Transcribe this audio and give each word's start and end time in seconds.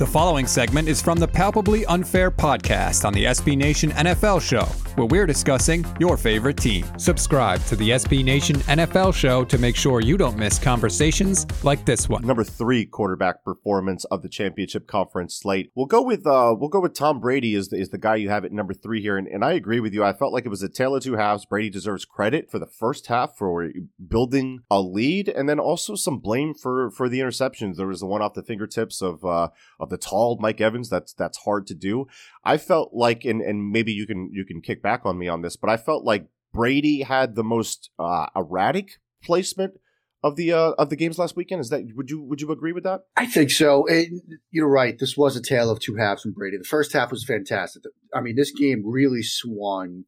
The 0.00 0.06
following 0.06 0.46
segment 0.46 0.88
is 0.88 1.02
from 1.02 1.18
the 1.18 1.28
Palpably 1.28 1.84
Unfair 1.84 2.30
podcast 2.30 3.04
on 3.04 3.12
the 3.12 3.26
SB 3.26 3.54
Nation 3.54 3.90
NFL 3.90 4.40
show, 4.40 4.64
where 4.94 5.06
we're 5.06 5.26
discussing 5.26 5.84
your 6.00 6.16
favorite 6.16 6.56
team. 6.56 6.86
Subscribe 6.96 7.62
to 7.66 7.76
the 7.76 7.90
SB 7.90 8.24
Nation 8.24 8.56
NFL 8.60 9.12
show 9.12 9.44
to 9.44 9.58
make 9.58 9.76
sure 9.76 10.00
you 10.00 10.16
don't 10.16 10.38
miss 10.38 10.58
conversations 10.58 11.46
like 11.62 11.84
this 11.84 12.08
one. 12.08 12.26
Number 12.26 12.44
three 12.44 12.86
quarterback 12.86 13.44
performance 13.44 14.06
of 14.06 14.22
the 14.22 14.30
championship 14.30 14.86
conference 14.86 15.34
slate. 15.34 15.70
We'll 15.74 15.84
go 15.84 16.00
with 16.00 16.26
uh 16.26 16.56
we'll 16.58 16.70
go 16.70 16.80
with 16.80 16.94
Tom 16.94 17.20
Brady 17.20 17.54
is 17.54 17.68
the, 17.68 17.76
is 17.76 17.90
the 17.90 17.98
guy 17.98 18.16
you 18.16 18.30
have 18.30 18.46
at 18.46 18.52
number 18.52 18.72
three 18.72 19.02
here, 19.02 19.18
and, 19.18 19.28
and 19.28 19.44
I 19.44 19.52
agree 19.52 19.80
with 19.80 19.92
you. 19.92 20.02
I 20.02 20.14
felt 20.14 20.32
like 20.32 20.46
it 20.46 20.48
was 20.48 20.62
a 20.62 20.70
tale 20.70 20.96
of 20.96 21.02
two 21.02 21.16
halves. 21.16 21.44
Brady 21.44 21.68
deserves 21.68 22.06
credit 22.06 22.50
for 22.50 22.58
the 22.58 22.64
first 22.64 23.08
half 23.08 23.36
for 23.36 23.70
building 24.08 24.60
a 24.70 24.80
lead, 24.80 25.28
and 25.28 25.46
then 25.46 25.60
also 25.60 25.94
some 25.94 26.20
blame 26.20 26.54
for 26.54 26.90
for 26.90 27.10
the 27.10 27.20
interceptions. 27.20 27.76
There 27.76 27.86
was 27.86 28.00
the 28.00 28.06
one 28.06 28.22
off 28.22 28.32
the 28.32 28.42
fingertips 28.42 29.02
of 29.02 29.22
uh 29.26 29.48
of 29.78 29.89
the 29.90 29.98
tall 29.98 30.38
Mike 30.40 30.60
Evans. 30.60 30.88
That's 30.88 31.12
that's 31.12 31.38
hard 31.38 31.66
to 31.66 31.74
do. 31.74 32.06
I 32.44 32.56
felt 32.56 32.94
like, 32.94 33.24
and 33.24 33.42
and 33.42 33.70
maybe 33.70 33.92
you 33.92 34.06
can 34.06 34.30
you 34.32 34.44
can 34.44 34.62
kick 34.62 34.82
back 34.82 35.02
on 35.04 35.18
me 35.18 35.28
on 35.28 35.42
this, 35.42 35.56
but 35.56 35.68
I 35.70 35.76
felt 35.76 36.04
like 36.04 36.26
Brady 36.52 37.02
had 37.02 37.34
the 37.34 37.44
most 37.44 37.90
uh, 37.98 38.26
erratic 38.34 38.92
placement 39.22 39.74
of 40.22 40.36
the 40.36 40.52
uh, 40.52 40.72
of 40.72 40.90
the 40.90 40.96
games 40.96 41.18
last 41.18 41.36
weekend. 41.36 41.60
Is 41.60 41.70
that 41.70 41.84
would 41.94 42.10
you 42.10 42.22
would 42.22 42.40
you 42.40 42.50
agree 42.50 42.72
with 42.72 42.84
that? 42.84 43.02
I 43.16 43.26
think 43.26 43.50
so. 43.50 43.86
It, 43.86 44.08
you're 44.50 44.68
right. 44.68 44.98
This 44.98 45.16
was 45.16 45.36
a 45.36 45.42
tale 45.42 45.70
of 45.70 45.80
two 45.80 45.96
halves 45.96 46.22
from 46.22 46.32
Brady. 46.32 46.58
The 46.58 46.64
first 46.64 46.92
half 46.92 47.10
was 47.10 47.24
fantastic. 47.24 47.82
I 48.14 48.20
mean, 48.20 48.36
this 48.36 48.52
game 48.52 48.82
really 48.84 49.22
swung 49.22 50.04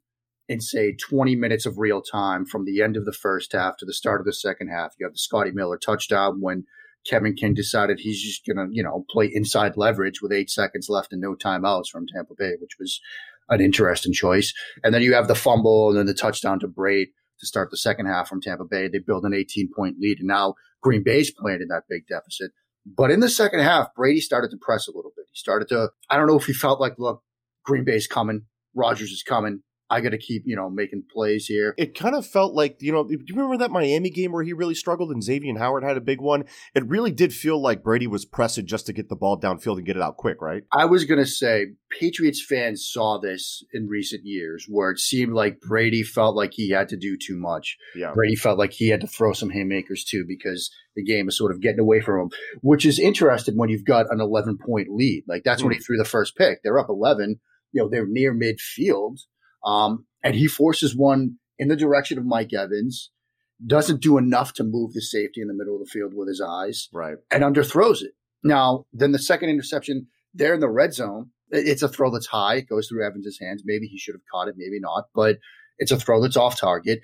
in 0.48 0.60
say 0.60 0.94
20 0.94 1.36
minutes 1.36 1.66
of 1.66 1.78
real 1.78 2.02
time 2.02 2.44
from 2.44 2.64
the 2.64 2.82
end 2.82 2.96
of 2.96 3.04
the 3.04 3.12
first 3.12 3.52
half 3.52 3.76
to 3.78 3.86
the 3.86 3.94
start 3.94 4.20
of 4.20 4.26
the 4.26 4.32
second 4.32 4.68
half. 4.68 4.92
You 4.98 5.06
have 5.06 5.14
the 5.14 5.18
Scotty 5.18 5.52
Miller 5.52 5.78
touchdown 5.78 6.40
when 6.40 6.64
Kevin 7.06 7.34
King 7.34 7.54
decided 7.54 8.00
he's 8.00 8.22
just 8.22 8.46
going 8.46 8.56
to, 8.56 8.74
you 8.74 8.82
know, 8.82 9.04
play 9.10 9.30
inside 9.32 9.76
leverage 9.76 10.22
with 10.22 10.32
eight 10.32 10.50
seconds 10.50 10.88
left 10.88 11.12
and 11.12 11.20
no 11.20 11.34
timeouts 11.34 11.88
from 11.90 12.06
Tampa 12.06 12.34
Bay, 12.36 12.52
which 12.60 12.78
was 12.78 13.00
an 13.48 13.60
interesting 13.60 14.12
choice. 14.12 14.52
And 14.84 14.94
then 14.94 15.02
you 15.02 15.14
have 15.14 15.28
the 15.28 15.34
fumble 15.34 15.88
and 15.88 15.98
then 15.98 16.06
the 16.06 16.14
touchdown 16.14 16.60
to 16.60 16.68
Brate 16.68 17.08
to 17.40 17.46
start 17.46 17.70
the 17.70 17.76
second 17.76 18.06
half 18.06 18.28
from 18.28 18.40
Tampa 18.40 18.64
Bay. 18.64 18.88
They 18.88 18.98
build 18.98 19.24
an 19.24 19.34
18 19.34 19.70
point 19.74 19.96
lead 19.98 20.18
and 20.18 20.28
now 20.28 20.54
Green 20.80 21.02
Bay's 21.02 21.32
playing 21.32 21.60
in 21.60 21.68
that 21.68 21.84
big 21.88 22.06
deficit. 22.08 22.52
But 22.84 23.10
in 23.10 23.20
the 23.20 23.28
second 23.28 23.60
half, 23.60 23.94
Brady 23.94 24.20
started 24.20 24.50
to 24.50 24.56
press 24.60 24.88
a 24.88 24.92
little 24.92 25.12
bit. 25.16 25.26
He 25.30 25.38
started 25.38 25.68
to, 25.68 25.90
I 26.10 26.16
don't 26.16 26.26
know 26.26 26.38
if 26.38 26.46
he 26.46 26.52
felt 26.52 26.80
like, 26.80 26.94
look, 26.98 27.22
Green 27.64 27.84
Bay's 27.84 28.06
coming. 28.06 28.42
Rodgers 28.74 29.10
is 29.10 29.22
coming. 29.22 29.62
I 29.92 30.00
got 30.00 30.10
to 30.10 30.18
keep, 30.18 30.44
you 30.46 30.56
know, 30.56 30.70
making 30.70 31.04
plays 31.12 31.44
here. 31.44 31.74
It 31.76 31.94
kind 31.94 32.14
of 32.14 32.26
felt 32.26 32.54
like, 32.54 32.80
you 32.80 32.92
know, 32.92 33.04
do 33.04 33.12
you 33.14 33.34
remember 33.34 33.58
that 33.58 33.70
Miami 33.70 34.08
game 34.08 34.32
where 34.32 34.42
he 34.42 34.54
really 34.54 34.74
struggled 34.74 35.10
and 35.10 35.22
Xavier 35.22 35.52
Howard 35.58 35.84
had 35.84 35.98
a 35.98 36.00
big 36.00 36.18
one? 36.18 36.44
It 36.74 36.88
really 36.88 37.10
did 37.10 37.34
feel 37.34 37.60
like 37.60 37.82
Brady 37.82 38.06
was 38.06 38.24
pressing 38.24 38.64
just 38.64 38.86
to 38.86 38.94
get 38.94 39.10
the 39.10 39.16
ball 39.16 39.38
downfield 39.38 39.76
and 39.76 39.84
get 39.84 39.96
it 39.96 40.02
out 40.02 40.16
quick, 40.16 40.40
right? 40.40 40.62
I 40.72 40.86
was 40.86 41.04
going 41.04 41.18
to 41.18 41.26
say 41.26 41.74
Patriots 41.90 42.42
fans 42.42 42.88
saw 42.90 43.18
this 43.18 43.62
in 43.74 43.86
recent 43.86 44.22
years 44.24 44.64
where 44.66 44.90
it 44.90 44.98
seemed 44.98 45.34
like 45.34 45.60
Brady 45.60 46.02
felt 46.02 46.34
like 46.34 46.54
he 46.54 46.70
had 46.70 46.88
to 46.88 46.96
do 46.96 47.18
too 47.18 47.36
much. 47.36 47.76
Yeah. 47.94 48.12
Brady 48.14 48.36
felt 48.36 48.58
like 48.58 48.72
he 48.72 48.88
had 48.88 49.02
to 49.02 49.06
throw 49.06 49.34
some 49.34 49.50
haymakers 49.50 50.04
too 50.04 50.24
because 50.26 50.70
the 50.96 51.04
game 51.04 51.28
is 51.28 51.36
sort 51.36 51.52
of 51.52 51.60
getting 51.60 51.80
away 51.80 52.00
from 52.00 52.18
him, 52.18 52.30
which 52.62 52.86
is 52.86 52.98
interesting 52.98 53.58
when 53.58 53.68
you've 53.68 53.84
got 53.84 54.06
an 54.10 54.22
11 54.22 54.56
point 54.56 54.88
lead. 54.88 55.24
Like 55.28 55.42
that's 55.44 55.60
mm. 55.60 55.66
when 55.66 55.74
he 55.74 55.80
threw 55.80 55.98
the 55.98 56.04
first 56.06 56.34
pick. 56.34 56.62
They're 56.62 56.78
up 56.78 56.88
11. 56.88 57.40
You 57.72 57.82
know, 57.82 57.88
they're 57.90 58.06
near 58.06 58.34
midfield 58.34 59.18
um, 59.64 60.06
and 60.22 60.34
he 60.34 60.46
forces 60.46 60.96
one 60.96 61.38
in 61.58 61.68
the 61.68 61.76
direction 61.76 62.18
of 62.18 62.24
Mike 62.24 62.52
Evans, 62.52 63.10
doesn't 63.64 64.02
do 64.02 64.18
enough 64.18 64.52
to 64.54 64.64
move 64.64 64.92
the 64.92 65.00
safety 65.00 65.40
in 65.40 65.48
the 65.48 65.54
middle 65.54 65.74
of 65.74 65.80
the 65.80 65.90
field 65.90 66.12
with 66.14 66.28
his 66.28 66.40
eyes, 66.40 66.88
right, 66.92 67.16
and 67.30 67.42
underthrows 67.42 68.02
it. 68.02 68.12
Now, 68.42 68.86
then 68.92 69.12
the 69.12 69.18
second 69.18 69.50
interception, 69.50 70.08
there 70.34 70.54
in 70.54 70.60
the 70.60 70.68
red 70.68 70.94
zone, 70.94 71.30
it's 71.50 71.82
a 71.82 71.88
throw 71.88 72.10
that's 72.10 72.26
high. 72.26 72.56
It 72.56 72.68
goes 72.68 72.88
through 72.88 73.06
Evans' 73.06 73.38
hands. 73.40 73.62
Maybe 73.64 73.86
he 73.86 73.98
should 73.98 74.14
have 74.14 74.22
caught 74.32 74.48
it, 74.48 74.54
maybe 74.56 74.80
not, 74.80 75.04
but 75.14 75.38
it's 75.78 75.92
a 75.92 76.00
throw 76.00 76.20
that's 76.20 76.36
off 76.36 76.58
target. 76.58 77.00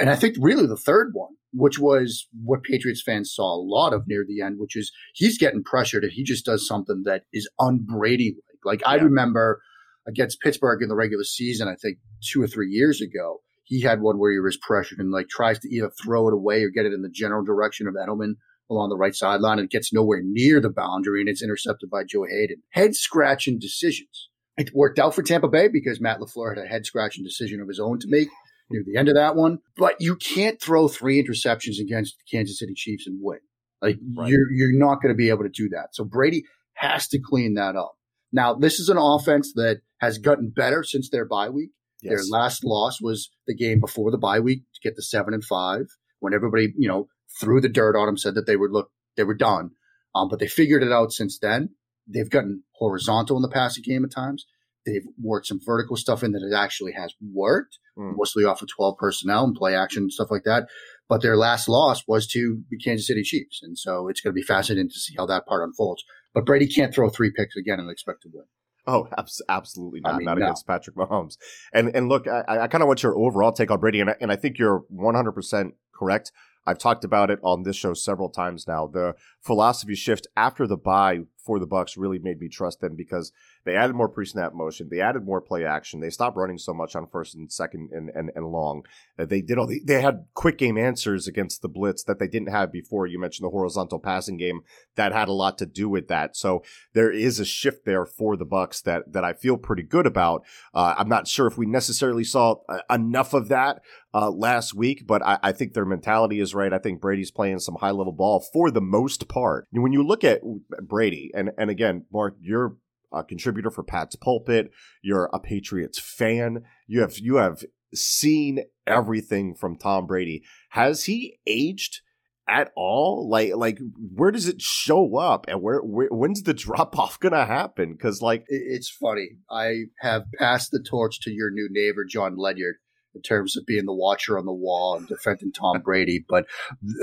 And 0.00 0.08
I 0.08 0.16
think 0.16 0.36
really 0.40 0.66
the 0.66 0.76
third 0.76 1.10
one, 1.12 1.34
which 1.52 1.78
was 1.78 2.26
what 2.42 2.62
Patriots 2.62 3.02
fans 3.02 3.32
saw 3.34 3.54
a 3.54 3.62
lot 3.62 3.92
of 3.92 4.04
near 4.06 4.24
the 4.26 4.40
end, 4.40 4.58
which 4.58 4.74
is 4.74 4.90
he's 5.14 5.36
getting 5.36 5.62
pressured 5.62 6.04
and 6.04 6.12
he 6.12 6.24
just 6.24 6.46
does 6.46 6.66
something 6.66 7.02
that 7.04 7.24
is 7.32 7.48
unbrady 7.60 8.34
like. 8.64 8.80
Like 8.80 8.82
I 8.86 8.96
remember 8.96 9.60
against 10.06 10.40
Pittsburgh 10.40 10.82
in 10.82 10.88
the 10.88 10.96
regular 10.96 11.24
season, 11.24 11.68
I 11.68 11.74
think 11.74 11.98
two 12.22 12.42
or 12.42 12.46
three 12.46 12.68
years 12.68 13.00
ago, 13.00 13.40
he 13.64 13.82
had 13.82 14.00
one 14.00 14.18
where 14.18 14.32
he 14.32 14.40
was 14.40 14.56
pressured 14.56 14.98
and 14.98 15.12
like 15.12 15.28
tries 15.28 15.58
to 15.60 15.68
either 15.68 15.90
throw 16.02 16.28
it 16.28 16.34
away 16.34 16.62
or 16.62 16.70
get 16.70 16.86
it 16.86 16.92
in 16.92 17.02
the 17.02 17.08
general 17.08 17.44
direction 17.44 17.86
of 17.86 17.94
Edelman 17.94 18.34
along 18.70 18.88
the 18.88 18.96
right 18.96 19.14
sideline 19.14 19.58
and 19.58 19.70
gets 19.70 19.92
nowhere 19.92 20.20
near 20.22 20.60
the 20.60 20.70
boundary 20.70 21.20
and 21.20 21.28
it's 21.28 21.42
intercepted 21.42 21.90
by 21.90 22.02
Joe 22.04 22.24
Haden. 22.24 22.62
Head 22.70 22.94
scratching 22.94 23.58
decisions. 23.58 24.28
It 24.56 24.74
worked 24.74 24.98
out 24.98 25.14
for 25.14 25.22
Tampa 25.22 25.48
Bay 25.48 25.68
because 25.68 26.00
Matt 26.00 26.20
LaFleur 26.20 26.56
had 26.56 26.64
a 26.64 26.68
head 26.68 26.84
scratching 26.84 27.24
decision 27.24 27.60
of 27.60 27.68
his 27.68 27.80
own 27.80 27.98
to 28.00 28.08
make 28.08 28.28
near 28.70 28.82
the 28.84 28.98
end 28.98 29.08
of 29.08 29.14
that 29.14 29.36
one. 29.36 29.58
But 29.76 29.96
you 30.00 30.16
can't 30.16 30.60
throw 30.60 30.88
three 30.88 31.22
interceptions 31.22 31.80
against 31.80 32.16
the 32.18 32.36
Kansas 32.36 32.58
City 32.58 32.74
Chiefs 32.74 33.06
and 33.06 33.18
win. 33.20 33.38
Like 33.80 33.98
right. 34.16 34.28
you're 34.28 34.50
you're 34.52 34.78
not 34.78 35.00
going 35.00 35.14
to 35.14 35.16
be 35.16 35.30
able 35.30 35.44
to 35.44 35.48
do 35.48 35.68
that. 35.70 35.94
So 35.94 36.04
Brady 36.04 36.44
has 36.74 37.08
to 37.08 37.18
clean 37.18 37.54
that 37.54 37.76
up. 37.76 37.92
Now, 38.32 38.54
this 38.54 38.78
is 38.78 38.88
an 38.88 38.98
offense 38.98 39.52
that 39.54 39.80
has 40.00 40.18
gotten 40.18 40.50
better 40.54 40.82
since 40.82 41.10
their 41.10 41.24
bye 41.24 41.48
week. 41.48 41.70
Yes. 42.02 42.12
Their 42.12 42.38
last 42.38 42.64
loss 42.64 43.00
was 43.00 43.30
the 43.46 43.54
game 43.54 43.80
before 43.80 44.10
the 44.10 44.18
bye 44.18 44.40
week 44.40 44.62
to 44.74 44.80
get 44.82 44.96
the 44.96 45.02
seven 45.02 45.34
and 45.34 45.44
five 45.44 45.86
when 46.20 46.34
everybody, 46.34 46.72
you 46.76 46.88
know, 46.88 47.08
threw 47.40 47.60
the 47.60 47.68
dirt 47.68 47.96
on 47.96 48.06
them, 48.06 48.16
said 48.16 48.34
that 48.34 48.46
they 48.46 48.56
would 48.56 48.70
look, 48.70 48.90
they 49.16 49.24
were 49.24 49.34
done. 49.34 49.70
Um, 50.14 50.28
but 50.28 50.38
they 50.38 50.48
figured 50.48 50.82
it 50.82 50.92
out 50.92 51.12
since 51.12 51.38
then. 51.38 51.70
They've 52.06 52.30
gotten 52.30 52.64
horizontal 52.72 53.36
in 53.36 53.42
the 53.42 53.48
passing 53.48 53.84
game 53.86 54.04
at 54.04 54.10
times. 54.10 54.46
They've 54.86 55.04
worked 55.22 55.46
some 55.46 55.60
vertical 55.64 55.96
stuff 55.96 56.22
in 56.24 56.32
that 56.32 56.42
it 56.42 56.56
actually 56.56 56.92
has 56.92 57.14
worked, 57.20 57.78
mm. 57.98 58.14
mostly 58.16 58.44
off 58.44 58.62
of 58.62 58.68
12 58.68 58.96
personnel 58.98 59.44
and 59.44 59.54
play 59.54 59.76
action 59.76 60.04
and 60.04 60.12
stuff 60.12 60.30
like 60.30 60.44
that. 60.44 60.68
But 61.08 61.22
their 61.22 61.36
last 61.36 61.68
loss 61.68 62.02
was 62.08 62.26
to 62.28 62.62
the 62.70 62.78
Kansas 62.78 63.06
City 63.06 63.22
Chiefs. 63.22 63.60
And 63.62 63.78
so 63.78 64.08
it's 64.08 64.20
going 64.20 64.32
to 64.32 64.40
be 64.40 64.42
fascinating 64.42 64.88
to 64.88 64.98
see 64.98 65.14
how 65.16 65.26
that 65.26 65.46
part 65.46 65.62
unfolds. 65.62 66.02
But 66.32 66.46
Brady 66.46 66.66
can't 66.66 66.94
throw 66.94 67.10
three 67.10 67.30
picks 67.30 67.56
again 67.56 67.78
and 67.78 67.90
expect 67.90 68.22
to 68.22 68.30
win. 68.32 68.44
Oh, 68.90 69.08
absolutely 69.48 70.00
not. 70.00 70.14
I 70.14 70.18
mean, 70.18 70.24
not 70.24 70.38
no. 70.38 70.46
against 70.46 70.66
Patrick 70.66 70.96
Mahomes. 70.96 71.36
And 71.72 71.94
and 71.94 72.08
look, 72.08 72.26
I, 72.26 72.62
I 72.62 72.66
kind 72.66 72.82
of 72.82 72.88
want 72.88 73.02
your 73.02 73.16
overall 73.16 73.52
take 73.52 73.70
on 73.70 73.78
Brady, 73.78 74.00
and 74.00 74.10
I, 74.10 74.16
and 74.20 74.32
I 74.32 74.36
think 74.36 74.58
you're 74.58 74.84
100 74.88 75.32
percent 75.32 75.74
correct. 75.94 76.32
I've 76.66 76.78
talked 76.78 77.04
about 77.04 77.30
it 77.30 77.38
on 77.42 77.62
this 77.62 77.76
show 77.76 77.94
several 77.94 78.28
times 78.28 78.66
now. 78.68 78.86
The 78.86 79.14
philosophy 79.40 79.94
shift 79.94 80.26
after 80.36 80.66
the 80.66 80.76
bye 80.76 81.20
for 81.44 81.58
the 81.58 81.66
Bucs 81.66 81.96
really 81.96 82.18
made 82.18 82.40
me 82.40 82.48
trust 82.48 82.80
them 82.80 82.94
because 82.96 83.32
they 83.64 83.76
added 83.76 83.94
more 83.94 84.08
pre-snap 84.08 84.54
motion, 84.54 84.88
they 84.90 85.00
added 85.00 85.24
more 85.24 85.40
play 85.40 85.64
action, 85.64 86.00
they 86.00 86.10
stopped 86.10 86.36
running 86.36 86.58
so 86.58 86.72
much 86.72 86.94
on 86.96 87.06
first 87.06 87.34
and 87.34 87.50
second 87.50 87.90
and 87.92 88.10
and, 88.10 88.30
and 88.34 88.46
long. 88.46 88.84
Uh, 89.18 89.24
they 89.24 89.40
did 89.40 89.58
all 89.58 89.66
the, 89.66 89.80
they 89.84 90.00
had 90.00 90.26
quick 90.34 90.58
game 90.58 90.78
answers 90.78 91.26
against 91.26 91.62
the 91.62 91.68
blitz 91.68 92.04
that 92.04 92.18
they 92.18 92.28
didn't 92.28 92.50
have 92.50 92.72
before. 92.72 93.06
You 93.06 93.18
mentioned 93.18 93.46
the 93.46 93.50
horizontal 93.50 93.98
passing 93.98 94.36
game 94.36 94.60
that 94.96 95.12
had 95.12 95.28
a 95.28 95.32
lot 95.32 95.58
to 95.58 95.66
do 95.66 95.88
with 95.88 96.08
that. 96.08 96.36
So 96.36 96.62
there 96.92 97.10
is 97.10 97.40
a 97.40 97.44
shift 97.44 97.84
there 97.84 98.06
for 98.06 98.36
the 98.36 98.46
Bucs 98.46 98.82
that 98.82 99.12
that 99.12 99.24
I 99.24 99.32
feel 99.32 99.56
pretty 99.56 99.82
good 99.82 100.06
about. 100.06 100.44
Uh, 100.74 100.94
I'm 100.96 101.08
not 101.08 101.28
sure 101.28 101.46
if 101.46 101.58
we 101.58 101.66
necessarily 101.66 102.24
saw 102.24 102.56
uh, 102.68 102.80
enough 102.90 103.34
of 103.34 103.48
that 103.48 103.82
uh, 104.12 104.30
last 104.30 104.74
week, 104.74 105.06
but 105.06 105.22
I, 105.24 105.38
I, 105.42 105.52
think 105.52 105.72
their 105.72 105.84
mentality 105.84 106.40
is 106.40 106.54
right. 106.54 106.72
I 106.72 106.78
think 106.78 107.00
Brady's 107.00 107.30
playing 107.30 107.60
some 107.60 107.76
high 107.76 107.92
level 107.92 108.12
ball 108.12 108.40
for 108.40 108.70
the 108.70 108.80
most 108.80 109.28
part. 109.28 109.68
When 109.70 109.92
you 109.92 110.04
look 110.04 110.24
at 110.24 110.42
Brady, 110.82 111.29
and 111.34 111.50
and 111.58 111.70
again, 111.70 112.06
Mark, 112.12 112.36
you're 112.40 112.76
a 113.12 113.24
contributor 113.24 113.70
for 113.70 113.82
Pat's 113.82 114.16
Pulpit. 114.16 114.70
You're 115.02 115.30
a 115.32 115.40
Patriots 115.40 115.98
fan. 115.98 116.64
You 116.86 117.00
have 117.00 117.18
you 117.18 117.36
have 117.36 117.64
seen 117.94 118.64
everything 118.86 119.54
from 119.54 119.76
Tom 119.76 120.06
Brady. 120.06 120.42
Has 120.70 121.04
he 121.04 121.38
aged 121.46 122.00
at 122.48 122.70
all? 122.76 123.28
Like, 123.28 123.54
like 123.56 123.78
where 124.14 124.30
does 124.30 124.48
it 124.48 124.60
show 124.60 125.16
up, 125.16 125.46
and 125.48 125.62
where, 125.62 125.80
where 125.80 126.08
when's 126.10 126.42
the 126.42 126.54
drop 126.54 126.98
off 126.98 127.18
gonna 127.20 127.46
happen? 127.46 127.92
Because 127.92 128.22
like, 128.22 128.44
it's 128.48 128.90
funny. 128.90 129.30
I 129.50 129.84
have 130.00 130.24
passed 130.38 130.70
the 130.70 130.82
torch 130.82 131.20
to 131.22 131.30
your 131.30 131.50
new 131.50 131.68
neighbor, 131.70 132.04
Jon 132.04 132.36
Ledyard, 132.36 132.76
in 133.14 133.22
terms 133.22 133.56
of 133.56 133.66
being 133.66 133.86
the 133.86 133.94
watcher 133.94 134.38
on 134.38 134.46
the 134.46 134.52
wall 134.52 134.96
and 134.96 135.08
defending 135.08 135.52
Tom 135.52 135.80
Brady. 135.84 136.24
But 136.28 136.46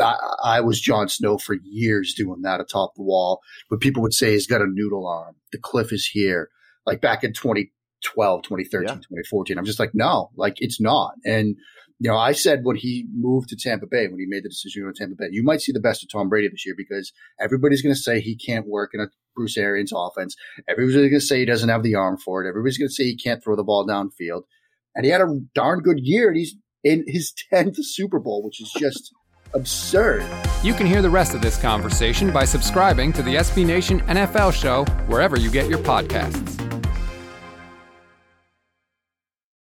I, 0.02 0.16
I, 0.44 0.62
was 0.62 0.80
Jon 0.80 1.10
Snow 1.10 1.38
for 1.38 1.56
years 1.64 2.14
doing 2.14 2.42
that 2.44 2.62
atop 2.62 2.96
the 2.96 3.04
wall. 3.04 3.42
But 3.70 3.82
people 3.82 4.02
would 4.04 4.14
say 4.14 4.32
he's 4.32 4.48
got 4.48 4.62
a 4.62 4.68
noodle 4.68 5.08
arm. 5.08 5.36
The 5.52 5.60
cliff 5.60 5.92
is 5.92 6.08
here. 6.08 6.50
Like 6.86 7.02
back 7.02 7.24
in 7.24 7.34
2012, 7.34 8.44
2013, 8.44 8.88
yeah. 8.88 8.94
2014. 8.96 9.58
I'm 9.58 9.66
just 9.66 9.80
like, 9.80 9.92
no, 9.94 10.32
like 10.36 10.56
it's 10.58 10.80
not. 10.80 11.14
And 11.26 11.56
you 12.00 12.12
know, 12.12 12.18
I 12.18 12.32
said 12.32 12.60
when 12.64 12.76
he 12.76 13.08
moved 13.12 13.50
to 13.50 13.56
Tampa 13.58 13.88
Bay, 13.88 14.08
when 14.08 14.20
he 14.20 14.28
made 14.28 14.44
the 14.44 14.50
decision 14.50 14.84
to 14.84 14.88
go 14.88 14.94
to 14.94 15.00
Tampa 15.00 15.16
Bay, 15.16 15.30
you 15.32 15.44
might 15.44 15.62
see 15.62 15.72
the 15.72 15.80
best 15.80 16.04
of 16.04 16.10
Tom 16.12 16.30
Brady 16.30 16.48
this 16.48 16.66
year 16.66 16.76
because 16.78 17.12
everybody's 17.40 17.82
going 17.82 17.96
to 17.96 18.00
say 18.00 18.20
he 18.20 18.36
can't 18.36 18.68
work 18.68 18.92
in 18.94 19.00
a 19.00 19.08
Bruce 19.36 19.58
Arians 19.58 19.92
offense. 19.96 20.36
Everybody's 20.68 20.96
going 20.96 21.10
to 21.12 21.22
say 21.22 21.40
he 21.40 21.46
doesn't 21.46 21.70
have 21.70 21.84
the 21.84 21.96
arm 21.96 22.18
for 22.18 22.44
it. 22.44 22.50
Everybody's 22.50 22.78
going 22.78 22.90
to 22.90 22.94
say 22.94 23.06
he 23.06 23.18
can't 23.18 23.44
throw 23.44 23.56
the 23.56 23.64
ball 23.64 23.88
downfield. 23.88 24.44
And 24.98 25.06
he 25.06 25.12
had 25.12 25.22
a 25.22 25.40
darn 25.54 25.80
good 25.80 26.00
year, 26.02 26.28
and 26.28 26.38
he's 26.38 26.56
in 26.84 27.06
his 27.08 27.34
10th 27.54 27.78
Super 27.78 28.20
Bowl, 28.20 28.44
which 28.44 28.62
is 28.62 28.74
just 28.78 29.14
absurd. 29.54 30.26
You 30.64 30.74
can 30.74 30.88
hear 30.88 31.02
the 31.02 31.10
rest 31.10 31.34
of 31.34 31.42
this 31.42 31.58
conversation 31.58 32.34
by 32.34 32.44
subscribing 32.44 33.14
to 33.14 33.22
the 33.22 33.36
SB 33.36 33.66
Nation 33.66 34.02
NFL 34.02 34.54
show 34.54 34.84
wherever 35.06 35.40
you 35.40 35.50
get 35.50 35.70
your 35.70 35.80
podcasts. 35.80 36.67